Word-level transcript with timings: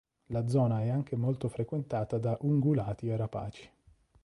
La 0.29 0.47
zona 0.47 0.81
è 0.81 0.89
anche 0.89 1.15
molto 1.15 1.47
frequentata 1.47 2.17
da 2.17 2.35
ungulati 2.41 3.07
e 3.07 3.15
rapaci. 3.15 3.69